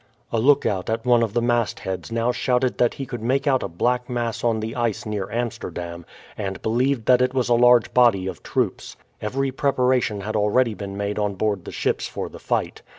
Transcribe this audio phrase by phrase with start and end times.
[0.31, 3.67] A lookout at one of the mastheads now shouted that he could make out a
[3.67, 8.25] black mass on the ice near Amsterdam, and believed that it was a large body
[8.25, 8.95] of troops.
[9.21, 12.81] Every preparation had already been made on board the ships for the fight.